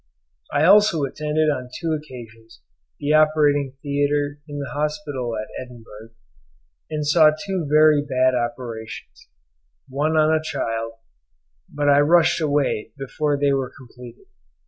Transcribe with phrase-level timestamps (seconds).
[0.51, 2.59] I also attended on two occasions
[2.99, 6.09] the operating theatre in the hospital at Edinburgh,
[6.89, 9.27] and saw two very bad operations,
[9.87, 10.93] one on a child,
[11.71, 14.25] but I rushed away before they were completed.